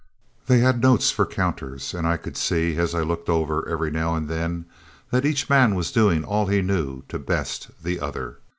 They 0.47 0.61
had 0.61 0.81
notes 0.81 1.11
for 1.11 1.27
counters, 1.27 1.93
and 1.93 2.07
I 2.07 2.17
could 2.17 2.35
see, 2.35 2.75
as 2.77 2.95
I 2.95 3.01
looked 3.01 3.29
over 3.29 3.69
every 3.69 3.91
now 3.91 4.15
and 4.15 4.27
then, 4.27 4.65
that 5.11 5.27
each 5.27 5.47
man 5.47 5.75
was 5.75 5.91
doing 5.91 6.23
all 6.23 6.47
he 6.47 6.63
knew 6.63 7.03
to 7.09 7.19
best 7.19 7.69
the 7.83 7.99
other. 7.99 8.39